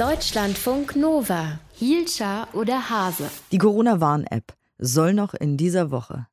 Deutschlandfunk 0.00 0.96
Nova. 0.96 1.60
Hielscher 1.74 2.48
oder 2.54 2.88
Hase. 2.88 3.30
Die 3.52 3.58
Corona-Warn-App 3.58 4.54
soll 4.78 5.12
noch 5.12 5.34
in 5.34 5.58
dieser 5.58 5.90
Woche 5.90 6.26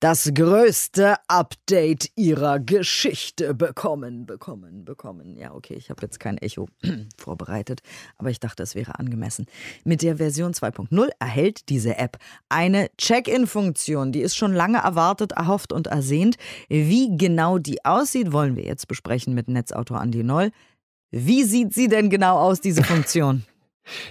das 0.00 0.30
größte 0.32 1.16
Update 1.26 2.10
ihrer 2.16 2.60
Geschichte 2.60 3.54
bekommen, 3.54 4.26
bekommen, 4.26 4.84
bekommen. 4.84 5.38
Ja, 5.38 5.54
okay, 5.54 5.72
ich 5.74 5.88
habe 5.88 6.02
jetzt 6.02 6.20
kein 6.20 6.36
Echo 6.36 6.68
vorbereitet, 7.16 7.80
aber 8.18 8.28
ich 8.28 8.40
dachte, 8.40 8.62
es 8.62 8.74
wäre 8.74 8.98
angemessen. 8.98 9.46
Mit 9.84 10.02
der 10.02 10.18
Version 10.18 10.52
2.0 10.52 11.08
erhält 11.18 11.70
diese 11.70 11.96
App 11.96 12.18
eine 12.50 12.90
Check-in-Funktion. 12.98 14.12
Die 14.12 14.20
ist 14.20 14.36
schon 14.36 14.52
lange 14.52 14.78
erwartet, 14.78 15.32
erhofft 15.32 15.72
und 15.72 15.86
ersehnt. 15.86 16.36
Wie 16.68 17.16
genau 17.16 17.56
die 17.56 17.86
aussieht, 17.86 18.32
wollen 18.32 18.54
wir 18.54 18.64
jetzt 18.64 18.86
besprechen 18.86 19.32
mit 19.32 19.48
Netzautor 19.48 19.98
Andi 19.98 20.22
Noll. 20.22 20.50
Wie 21.10 21.44
sieht 21.44 21.72
sie 21.72 21.88
denn 21.88 22.10
genau 22.10 22.38
aus, 22.38 22.60
diese 22.60 22.82
Funktion? 22.84 23.44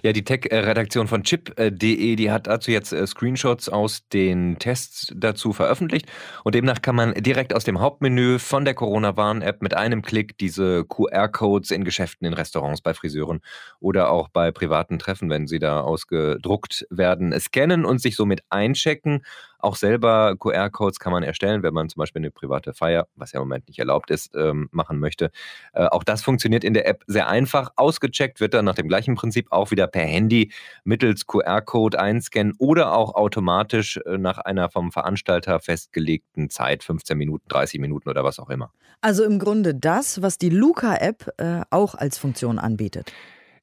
Ja, 0.01 0.11
die 0.11 0.23
Tech-Redaktion 0.23 1.07
von 1.07 1.23
chip.de, 1.23 2.15
die 2.15 2.31
hat 2.31 2.47
dazu 2.47 2.71
jetzt 2.71 2.91
äh, 2.91 3.05
Screenshots 3.05 3.69
aus 3.69 4.07
den 4.09 4.57
Tests 4.59 5.13
dazu 5.15 5.53
veröffentlicht. 5.53 6.07
Und 6.43 6.55
demnach 6.55 6.81
kann 6.81 6.95
man 6.95 7.13
direkt 7.13 7.53
aus 7.53 7.63
dem 7.63 7.79
Hauptmenü 7.79 8.39
von 8.39 8.65
der 8.65 8.73
Corona-Warn-App 8.73 9.61
mit 9.61 9.75
einem 9.75 10.01
Klick 10.01 10.37
diese 10.37 10.85
QR-Codes 10.85 11.71
in 11.71 11.83
Geschäften, 11.83 12.25
in 12.25 12.33
Restaurants, 12.33 12.81
bei 12.81 12.93
Friseuren 12.93 13.41
oder 13.79 14.09
auch 14.09 14.29
bei 14.29 14.51
privaten 14.51 14.99
Treffen, 14.99 15.29
wenn 15.29 15.47
sie 15.47 15.59
da 15.59 15.81
ausgedruckt 15.81 16.87
werden, 16.89 17.37
scannen 17.39 17.85
und 17.85 18.01
sich 18.01 18.15
somit 18.15 18.41
einchecken. 18.49 19.23
Auch 19.59 19.75
selber 19.75 20.35
QR-Codes 20.37 20.99
kann 20.99 21.11
man 21.11 21.23
erstellen, 21.23 21.63
wenn 21.63 21.73
man 21.73 21.89
zum 21.89 21.99
Beispiel 21.99 22.19
eine 22.19 22.31
private 22.31 22.73
Feier, 22.73 23.07
was 23.15 23.31
ja 23.31 23.39
im 23.39 23.47
Moment 23.47 23.67
nicht 23.67 23.79
erlaubt 23.79 24.11
ist, 24.11 24.35
ähm, 24.35 24.69
machen 24.71 24.99
möchte. 24.99 25.31
Äh, 25.73 25.85
auch 25.85 26.03
das 26.03 26.21
funktioniert 26.21 26.63
in 26.63 26.73
der 26.73 26.87
App 26.87 27.03
sehr 27.07 27.27
einfach. 27.27 27.71
Ausgecheckt 27.75 28.39
wird 28.39 28.53
dann 28.53 28.65
nach 28.65 28.75
dem 28.75 28.87
gleichen 28.87 29.15
Prinzip 29.15 29.51
auch 29.51 29.71
wieder 29.71 29.87
per 29.87 30.03
Handy 30.03 30.51
mittels 30.83 31.25
QR-Code 31.25 31.99
einscannen 31.99 32.53
oder 32.57 32.93
auch 32.93 33.15
automatisch 33.15 33.97
äh, 34.05 34.17
nach 34.17 34.37
einer 34.37 34.69
vom 34.69 34.91
Veranstalter 34.91 35.59
festgelegten 35.59 36.49
Zeit, 36.49 36.83
15 36.83 37.17
Minuten, 37.17 37.47
30 37.49 37.79
Minuten 37.79 38.09
oder 38.09 38.23
was 38.23 38.39
auch 38.39 38.49
immer. 38.49 38.71
Also 39.01 39.23
im 39.23 39.39
Grunde 39.39 39.75
das, 39.75 40.21
was 40.21 40.37
die 40.37 40.49
Luca-App 40.49 41.33
äh, 41.37 41.61
auch 41.69 41.95
als 41.95 42.17
Funktion 42.17 42.59
anbietet. 42.59 43.11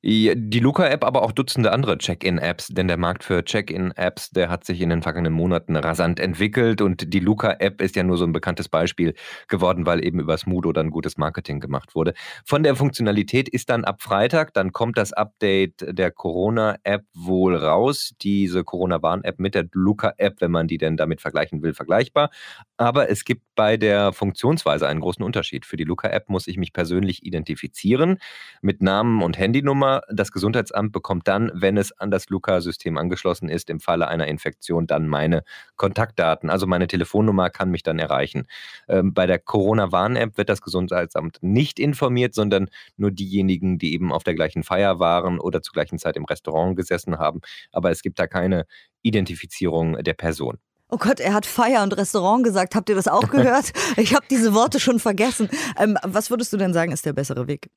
Die 0.06 0.60
Luca-App, 0.60 1.02
aber 1.02 1.22
auch 1.22 1.32
Dutzende 1.32 1.72
andere 1.72 1.96
Check-in-Apps, 1.96 2.68
denn 2.68 2.88
der 2.88 2.98
Markt 2.98 3.24
für 3.24 3.42
Check-in-Apps, 3.42 4.32
der 4.32 4.50
hat 4.50 4.66
sich 4.66 4.82
in 4.82 4.90
den 4.90 5.00
vergangenen 5.00 5.32
Monaten 5.32 5.76
rasant 5.76 6.20
entwickelt 6.20 6.82
und 6.82 7.14
die 7.14 7.20
Luca-App 7.20 7.80
ist 7.80 7.96
ja 7.96 8.02
nur 8.02 8.18
so 8.18 8.26
ein 8.26 8.34
bekanntes 8.34 8.68
Beispiel 8.68 9.14
geworden, 9.48 9.86
weil 9.86 10.04
eben 10.04 10.20
über 10.20 10.36
Smudo 10.36 10.74
dann 10.74 10.90
gutes 10.90 11.16
Marketing 11.16 11.58
gemacht 11.58 11.94
wurde. 11.94 12.12
Von 12.44 12.64
der 12.64 12.76
Funktionalität 12.76 13.48
ist 13.48 13.70
dann 13.70 13.84
ab 13.84 14.02
Freitag, 14.02 14.52
dann 14.52 14.72
kommt 14.72 14.98
das 14.98 15.14
Update 15.14 15.86
der 15.88 16.10
Corona-App 16.10 17.04
wohl 17.14 17.56
raus. 17.56 18.12
Diese 18.20 18.62
Corona-Warn-App 18.62 19.38
mit 19.38 19.54
der 19.54 19.68
Luca-App, 19.72 20.34
wenn 20.40 20.50
man 20.50 20.68
die 20.68 20.76
denn 20.76 20.98
damit 20.98 21.22
vergleichen 21.22 21.62
will, 21.62 21.72
vergleichbar. 21.72 22.28
Aber 22.76 23.08
es 23.08 23.24
gibt 23.24 23.40
bei 23.54 23.78
der 23.78 24.12
Funktionsweise 24.12 24.86
einen 24.86 25.00
großen 25.00 25.24
Unterschied. 25.24 25.64
Für 25.64 25.78
die 25.78 25.84
Luca-App 25.84 26.28
muss 26.28 26.46
ich 26.46 26.58
mich 26.58 26.74
persönlich 26.74 27.24
identifizieren 27.24 28.18
mit 28.60 28.82
Namen 28.82 29.22
und 29.22 29.38
Handynummer 29.38 29.93
das 30.10 30.32
Gesundheitsamt 30.32 30.92
bekommt 30.92 31.28
dann, 31.28 31.50
wenn 31.54 31.76
es 31.76 31.92
an 31.92 32.10
das 32.10 32.28
Luca-System 32.28 32.98
angeschlossen 32.98 33.48
ist, 33.48 33.70
im 33.70 33.80
Falle 33.80 34.08
einer 34.08 34.26
Infektion 34.26 34.86
dann 34.86 35.08
meine 35.08 35.44
Kontaktdaten. 35.76 36.50
Also 36.50 36.66
meine 36.66 36.86
Telefonnummer 36.86 37.50
kann 37.50 37.70
mich 37.70 37.82
dann 37.82 37.98
erreichen. 37.98 38.46
Ähm, 38.88 39.14
bei 39.14 39.26
der 39.26 39.38
Corona-Warn-App 39.38 40.36
wird 40.36 40.48
das 40.48 40.62
Gesundheitsamt 40.62 41.38
nicht 41.40 41.78
informiert, 41.78 42.34
sondern 42.34 42.68
nur 42.96 43.10
diejenigen, 43.10 43.78
die 43.78 43.92
eben 43.94 44.12
auf 44.12 44.24
der 44.24 44.34
gleichen 44.34 44.62
Feier 44.62 44.98
waren 44.98 45.38
oder 45.40 45.62
zur 45.62 45.72
gleichen 45.72 45.98
Zeit 45.98 46.16
im 46.16 46.24
Restaurant 46.24 46.76
gesessen 46.76 47.18
haben. 47.18 47.40
Aber 47.72 47.90
es 47.90 48.02
gibt 48.02 48.18
da 48.18 48.26
keine 48.26 48.66
Identifizierung 49.02 50.02
der 50.02 50.14
Person. 50.14 50.58
Oh 50.90 50.96
Gott, 50.96 51.18
er 51.18 51.34
hat 51.34 51.46
Feier 51.46 51.82
und 51.82 51.96
Restaurant 51.96 52.44
gesagt. 52.44 52.74
Habt 52.74 52.88
ihr 52.88 52.94
das 52.94 53.08
auch 53.08 53.28
gehört? 53.28 53.72
Ich 53.96 54.14
habe 54.14 54.26
diese 54.28 54.54
Worte 54.54 54.80
schon 54.80 54.98
vergessen. 54.98 55.48
Ähm, 55.78 55.96
was 56.02 56.30
würdest 56.30 56.52
du 56.52 56.56
denn 56.56 56.72
sagen, 56.72 56.92
ist 56.92 57.06
der 57.06 57.12
bessere 57.12 57.46
Weg? 57.46 57.70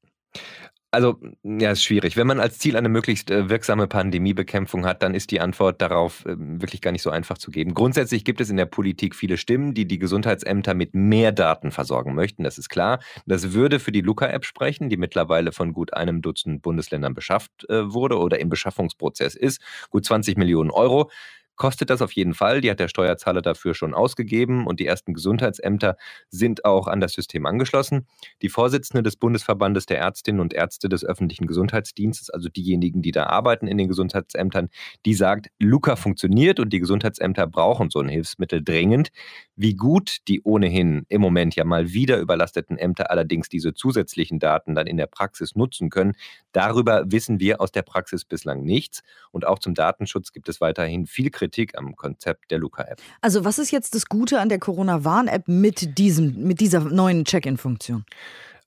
Also, 0.97 1.19
ja, 1.43 1.69
ist 1.69 1.83
schwierig. 1.83 2.17
Wenn 2.17 2.25
man 2.25 2.39
als 2.39 2.57
Ziel 2.57 2.75
eine 2.75 2.89
möglichst 2.89 3.29
äh, 3.29 3.51
wirksame 3.51 3.85
Pandemiebekämpfung 3.85 4.83
hat, 4.83 5.03
dann 5.03 5.13
ist 5.13 5.29
die 5.29 5.39
Antwort 5.39 5.79
darauf 5.79 6.25
äh, 6.25 6.33
wirklich 6.35 6.81
gar 6.81 6.91
nicht 6.91 7.03
so 7.03 7.11
einfach 7.11 7.37
zu 7.37 7.51
geben. 7.51 7.75
Grundsätzlich 7.75 8.25
gibt 8.25 8.41
es 8.41 8.49
in 8.49 8.57
der 8.57 8.65
Politik 8.65 9.13
viele 9.13 9.37
Stimmen, 9.37 9.75
die 9.75 9.87
die 9.87 9.99
Gesundheitsämter 9.99 10.73
mit 10.73 10.95
mehr 10.95 11.31
Daten 11.31 11.69
versorgen 11.69 12.15
möchten. 12.15 12.43
Das 12.43 12.57
ist 12.57 12.69
klar. 12.69 12.97
Das 13.27 13.53
würde 13.53 13.79
für 13.79 13.91
die 13.91 14.01
Luca-App 14.01 14.43
sprechen, 14.43 14.89
die 14.89 14.97
mittlerweile 14.97 15.51
von 15.51 15.71
gut 15.71 15.93
einem 15.93 16.23
Dutzend 16.23 16.63
Bundesländern 16.63 17.13
beschafft 17.13 17.69
äh, 17.69 17.93
wurde 17.93 18.17
oder 18.17 18.39
im 18.39 18.49
Beschaffungsprozess 18.49 19.35
ist. 19.35 19.61
Gut 19.91 20.03
20 20.03 20.35
Millionen 20.35 20.71
Euro 20.71 21.11
kostet 21.57 21.89
das 21.89 22.01
auf 22.01 22.13
jeden 22.13 22.33
Fall. 22.33 22.61
Die 22.61 22.71
hat 22.71 22.79
der 22.79 22.87
Steuerzahler 22.87 23.41
dafür 23.41 23.73
schon 23.73 23.93
ausgegeben 23.93 24.65
und 24.65 24.79
die 24.79 24.85
ersten 24.85 25.13
Gesundheitsämter 25.13 25.97
sind 26.29 26.63
auch 26.63 26.87
an 26.87 27.01
das 27.01 27.13
System 27.13 27.45
angeschlossen. 27.45 28.07
Die 28.41 28.49
Vorsitzende 28.49 29.03
des 29.03 29.17
Bundesverbandes 29.17 29.87
der 29.87 29.97
Ärztinnen 29.97 30.39
und 30.39 30.53
Ärzte 30.53 30.87
des 30.87 31.03
öffentlichen 31.03 31.47
Gesundheitsdienstes, 31.47 32.29
also 32.29 32.47
diejenigen, 32.47 33.01
die 33.01 33.11
da 33.11 33.25
arbeiten 33.25 33.67
in 33.67 33.77
den 33.77 33.87
Gesundheitsämtern, 33.87 34.69
die 35.05 35.15
sagt, 35.15 35.47
Luca 35.59 35.95
funktioniert 35.95 36.59
und 36.59 36.71
die 36.71 36.79
Gesundheitsämter 36.79 37.47
brauchen 37.47 37.89
so 37.89 37.99
ein 37.99 38.07
Hilfsmittel 38.09 38.63
dringend. 38.63 39.09
Wie 39.55 39.73
gut 39.73 40.17
die 40.27 40.41
ohnehin 40.43 41.05
im 41.09 41.21
Moment 41.21 41.55
ja 41.55 41.65
mal 41.65 41.91
wieder 41.91 42.19
überlasteten 42.19 42.77
Ämter 42.77 43.09
allerdings 43.09 43.49
diese 43.49 43.73
zusätzlichen 43.73 44.37
Daten 44.39 44.75
dann 44.75 44.85
in 44.85 44.97
der 44.97 45.07
Praxis 45.07 45.55
nutzen 45.55 45.89
können, 45.89 46.13
darüber 46.51 47.03
wissen 47.07 47.39
wir 47.39 47.59
aus 47.59 47.71
der 47.71 47.81
Praxis 47.81 48.25
bislang 48.25 48.63
nichts. 48.63 49.01
Und 49.31 49.47
auch 49.47 49.57
zum 49.57 49.73
Datenschutz 49.73 50.31
gibt 50.31 50.49
es 50.49 50.61
weiterhin 50.61 51.07
viel 51.07 51.31
Kritik 51.31 51.46
am 51.77 51.95
Konzept 51.95 52.51
der 52.51 52.59
Luca-App. 52.59 53.01
Also 53.21 53.45
was 53.45 53.59
ist 53.59 53.71
jetzt 53.71 53.95
das 53.95 54.07
Gute 54.07 54.39
an 54.39 54.49
der 54.49 54.59
Corona-Warn-App 54.59 55.47
mit, 55.47 55.97
mit 55.97 56.59
dieser 56.59 56.79
neuen 56.81 57.25
Check-in-Funktion? 57.25 58.05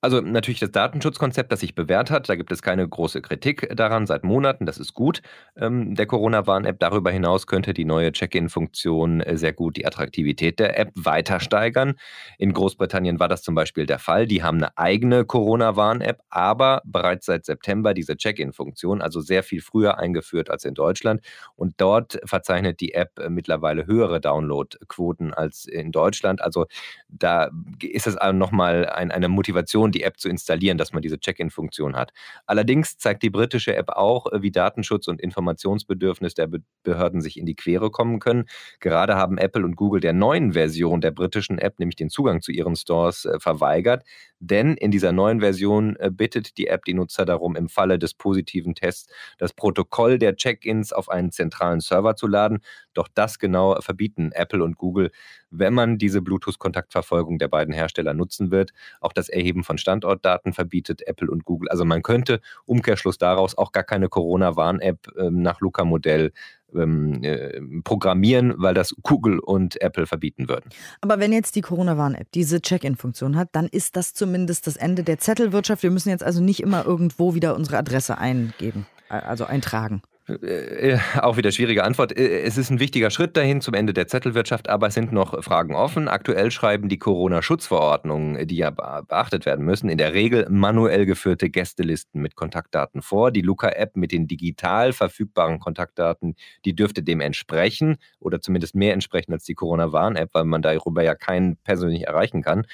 Also 0.03 0.19
natürlich 0.19 0.59
das 0.59 0.71
Datenschutzkonzept, 0.71 1.51
das 1.51 1.59
sich 1.59 1.75
bewährt 1.75 2.09
hat. 2.09 2.27
Da 2.27 2.35
gibt 2.35 2.51
es 2.51 2.63
keine 2.63 2.87
große 2.87 3.21
Kritik 3.21 3.71
daran 3.75 4.07
seit 4.07 4.23
Monaten. 4.23 4.65
Das 4.65 4.79
ist 4.79 4.95
gut. 4.95 5.21
Ähm, 5.55 5.93
der 5.93 6.07
Corona-Warn-App. 6.07 6.79
Darüber 6.79 7.11
hinaus 7.11 7.45
könnte 7.45 7.75
die 7.75 7.85
neue 7.85 8.11
Check-in-Funktion 8.11 9.21
äh, 9.21 9.37
sehr 9.37 9.53
gut 9.53 9.77
die 9.77 9.85
Attraktivität 9.85 10.57
der 10.57 10.79
App 10.79 10.89
weiter 10.95 11.39
steigern. 11.39 11.93
In 12.39 12.51
Großbritannien 12.51 13.19
war 13.19 13.27
das 13.27 13.43
zum 13.43 13.53
Beispiel 13.53 13.85
der 13.85 13.99
Fall. 13.99 14.25
Die 14.25 14.41
haben 14.41 14.57
eine 14.57 14.75
eigene 14.75 15.23
Corona-Warn-App, 15.23 16.21
aber 16.31 16.81
bereits 16.83 17.27
seit 17.27 17.45
September 17.45 17.93
diese 17.93 18.17
Check-in-Funktion, 18.17 19.03
also 19.03 19.21
sehr 19.21 19.43
viel 19.43 19.61
früher 19.61 19.99
eingeführt 19.99 20.49
als 20.49 20.65
in 20.65 20.73
Deutschland. 20.73 21.21
Und 21.55 21.75
dort 21.77 22.19
verzeichnet 22.25 22.79
die 22.79 22.95
App 22.95 23.19
äh, 23.19 23.29
mittlerweile 23.29 23.85
höhere 23.85 24.19
Download-Quoten 24.19 25.31
als 25.31 25.65
in 25.65 25.91
Deutschland. 25.91 26.41
Also 26.41 26.65
da 27.07 27.51
ist 27.83 28.07
es 28.07 28.17
nochmal 28.33 28.87
ein, 28.89 29.11
eine 29.11 29.27
Motivation, 29.27 29.90
die 29.91 30.03
App 30.03 30.19
zu 30.19 30.29
installieren, 30.29 30.77
dass 30.77 30.93
man 30.93 31.01
diese 31.01 31.19
Check-in-Funktion 31.19 31.95
hat. 31.95 32.11
Allerdings 32.45 32.97
zeigt 32.97 33.23
die 33.23 33.29
britische 33.29 33.75
App 33.75 33.89
auch, 33.89 34.31
äh, 34.31 34.41
wie 34.41 34.51
Datenschutz 34.51 35.07
und 35.07 35.21
Informationsbedürfnis 35.21 36.33
der 36.33 36.49
Behörden 36.83 37.21
sich 37.21 37.37
in 37.37 37.45
die 37.45 37.55
Quere 37.55 37.91
kommen 37.91 38.19
können. 38.19 38.45
Gerade 38.79 39.15
haben 39.15 39.37
Apple 39.37 39.63
und 39.63 39.75
Google 39.75 40.01
der 40.01 40.13
neuen 40.13 40.53
Version 40.53 41.01
der 41.01 41.11
britischen 41.11 41.57
App 41.57 41.79
nämlich 41.79 41.95
den 41.95 42.09
Zugang 42.09 42.41
zu 42.41 42.51
ihren 42.51 42.75
Stores 42.75 43.25
äh, 43.25 43.39
verweigert, 43.39 44.03
denn 44.41 44.75
in 44.75 44.89
dieser 44.89 45.11
neuen 45.11 45.39
Version 45.39 45.95
äh, 45.97 46.09
bittet 46.09 46.57
die 46.57 46.65
App 46.65 46.83
die 46.85 46.95
Nutzer 46.95 47.25
darum, 47.25 47.55
im 47.55 47.69
Falle 47.69 47.99
des 47.99 48.15
positiven 48.15 48.73
Tests 48.73 49.07
das 49.37 49.53
Protokoll 49.53 50.17
der 50.17 50.35
Check-ins 50.35 50.91
auf 50.91 51.09
einen 51.09 51.31
zentralen 51.31 51.79
Server 51.79 52.15
zu 52.15 52.25
laden. 52.25 52.59
Doch 52.95 53.07
das 53.13 53.37
genau 53.37 53.79
verbieten 53.79 54.31
Apple 54.33 54.63
und 54.63 54.77
Google, 54.77 55.11
wenn 55.51 55.75
man 55.75 55.99
diese 55.99 56.21
Bluetooth-Kontaktverfolgung 56.21 57.37
der 57.37 57.49
beiden 57.49 57.73
Hersteller 57.73 58.15
nutzen 58.15 58.49
wird. 58.49 58.71
Auch 58.99 59.13
das 59.13 59.29
Erheben 59.29 59.63
von 59.63 59.77
Standortdaten 59.77 60.53
verbietet 60.53 61.07
Apple 61.07 61.29
und 61.29 61.45
Google. 61.45 61.69
Also 61.69 61.85
man 61.85 62.01
könnte 62.01 62.41
Umkehrschluss 62.65 63.19
daraus 63.19 63.55
auch 63.55 63.71
gar 63.71 63.83
keine 63.83 64.09
Corona-Warn-App 64.09 65.07
ähm, 65.19 65.43
nach 65.43 65.61
Luca-Modell 65.61 66.33
ähm, 66.75 67.23
äh, 67.23 67.61
programmieren, 67.83 68.53
weil 68.57 68.73
das 68.73 68.95
Google 69.03 69.39
und 69.39 69.81
Apple 69.81 70.05
verbieten 70.05 70.49
würden. 70.49 70.69
Aber 71.01 71.19
wenn 71.19 71.31
jetzt 71.31 71.55
die 71.55 71.61
Corona-Warn-App 71.61 72.31
diese 72.33 72.61
Check-in-Funktion 72.61 73.35
hat, 73.35 73.49
dann 73.53 73.67
ist 73.67 73.95
das 73.95 74.13
zumindest 74.13 74.67
das 74.67 74.77
Ende 74.77 75.03
der 75.03 75.19
Zettelwirtschaft. 75.19 75.83
Wir 75.83 75.91
müssen 75.91 76.09
jetzt 76.09 76.23
also 76.23 76.41
nicht 76.41 76.61
immer 76.61 76.85
irgendwo 76.85 77.35
wieder 77.35 77.55
unsere 77.55 77.77
Adresse 77.77 78.17
eingeben, 78.17 78.85
also 79.09 79.45
eintragen. 79.45 80.01
Äh, 80.27 80.97
auch 81.21 81.37
wieder 81.37 81.51
schwierige 81.51 81.83
Antwort. 81.83 82.17
Äh, 82.17 82.41
es 82.41 82.57
ist 82.57 82.69
ein 82.69 82.79
wichtiger 82.79 83.09
Schritt 83.09 83.35
dahin 83.35 83.61
zum 83.61 83.73
Ende 83.73 83.93
der 83.93 84.07
Zettelwirtschaft, 84.07 84.69
aber 84.69 84.87
es 84.87 84.93
sind 84.93 85.11
noch 85.11 85.43
Fragen 85.43 85.75
offen. 85.75 86.07
Aktuell 86.07 86.51
schreiben 86.51 86.89
die 86.89 86.99
Corona-Schutzverordnungen, 86.99 88.47
die 88.47 88.57
ja 88.57 88.69
beachtet 88.69 89.45
werden 89.45 89.65
müssen, 89.65 89.89
in 89.89 89.97
der 89.97 90.13
Regel 90.13 90.47
manuell 90.49 91.05
geführte 91.05 91.49
Gästelisten 91.49 92.21
mit 92.21 92.35
Kontaktdaten 92.35 93.01
vor. 93.01 93.31
Die 93.31 93.41
Luca-App 93.41 93.95
mit 93.95 94.11
den 94.11 94.27
digital 94.27 94.93
verfügbaren 94.93 95.59
Kontaktdaten, 95.59 96.35
die 96.65 96.75
dürfte 96.75 97.03
dem 97.03 97.21
entsprechen 97.21 97.97
oder 98.19 98.41
zumindest 98.41 98.75
mehr 98.75 98.93
entsprechen 98.93 99.33
als 99.33 99.43
die 99.45 99.55
Corona-Warn-App, 99.55 100.29
weil 100.33 100.45
man 100.45 100.61
darüber 100.61 101.03
ja 101.03 101.15
keinen 101.15 101.57
persönlich 101.57 102.07
erreichen 102.07 102.41
kann. 102.41 102.65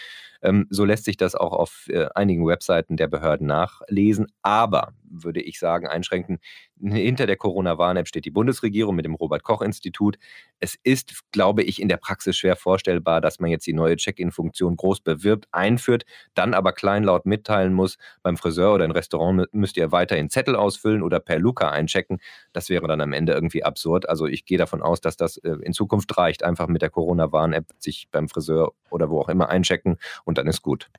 Ähm, 0.41 0.67
so 0.69 0.85
lässt 0.85 1.05
sich 1.05 1.17
das 1.17 1.35
auch 1.35 1.53
auf 1.53 1.87
äh, 1.89 2.07
einigen 2.15 2.47
Webseiten 2.47 2.97
der 2.97 3.07
Behörden 3.07 3.47
nachlesen. 3.47 4.27
Aber 4.41 4.93
würde 5.09 5.41
ich 5.41 5.59
sagen, 5.59 5.87
einschränken. 5.87 6.39
Hinter 6.79 7.25
der 7.25 7.37
Corona-Warn-App 7.37 8.07
steht 8.07 8.25
die 8.25 8.31
Bundesregierung 8.31 8.95
mit 8.95 9.05
dem 9.05 9.15
Robert-Koch-Institut. 9.15 10.17
Es 10.59 10.77
ist, 10.83 11.23
glaube 11.31 11.63
ich, 11.63 11.81
in 11.81 11.89
der 11.89 11.97
Praxis 11.97 12.37
schwer 12.37 12.55
vorstellbar, 12.55 13.21
dass 13.21 13.39
man 13.39 13.49
jetzt 13.49 13.65
die 13.65 13.73
neue 13.73 13.95
Check-in-Funktion 13.95 14.75
groß 14.75 15.01
bewirbt, 15.01 15.47
einführt, 15.51 16.05
dann 16.35 16.53
aber 16.53 16.73
kleinlaut 16.73 17.25
mitteilen 17.25 17.73
muss, 17.73 17.97
beim 18.21 18.37
Friseur 18.37 18.75
oder 18.75 18.85
im 18.85 18.91
Restaurant 18.91 19.47
müsst 19.53 19.77
ihr 19.77 19.91
weiterhin 19.91 20.29
Zettel 20.29 20.55
ausfüllen 20.55 21.01
oder 21.01 21.19
per 21.19 21.39
Luca 21.39 21.71
einchecken. 21.71 22.19
Das 22.53 22.69
wäre 22.69 22.87
dann 22.87 23.01
am 23.01 23.13
Ende 23.13 23.33
irgendwie 23.33 23.63
absurd. 23.63 24.07
Also 24.07 24.27
ich 24.27 24.45
gehe 24.45 24.57
davon 24.57 24.81
aus, 24.81 25.01
dass 25.01 25.17
das 25.17 25.37
äh, 25.37 25.57
in 25.63 25.73
Zukunft 25.73 26.15
reicht, 26.17 26.43
einfach 26.43 26.67
mit 26.67 26.81
der 26.81 26.89
Corona-Warn-App 26.89 27.65
sich 27.79 28.07
beim 28.11 28.29
Friseur 28.29 28.73
oder 28.89 29.09
wo 29.09 29.19
auch 29.19 29.29
immer 29.29 29.49
einchecken 29.49 29.97
und 30.37 30.43
dann 30.43 30.47
ist 30.47 30.61
gut. 30.61 30.89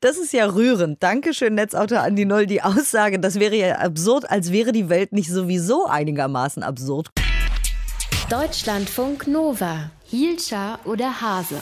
Das 0.00 0.16
ist 0.16 0.32
ja 0.32 0.46
rührend. 0.46 1.02
Dankeschön, 1.02 1.54
Netzautor 1.54 2.00
Andi 2.00 2.24
Noll. 2.24 2.46
Die 2.46 2.62
Aussage, 2.62 3.18
das 3.18 3.38
wäre 3.38 3.54
ja 3.56 3.76
absurd, 3.76 4.30
als 4.30 4.52
wäre 4.52 4.72
die 4.72 4.88
Welt 4.88 5.12
nicht 5.12 5.30
sowieso 5.30 5.86
einigermaßen 5.86 6.62
absurd. 6.62 7.10
Deutschlandfunk 8.30 9.26
Nova. 9.26 9.90
Hielscher 10.04 10.78
oder 10.84 11.20
Hase? 11.20 11.60